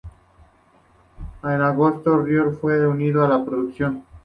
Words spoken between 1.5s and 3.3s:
agosto, Lior Raz se unió a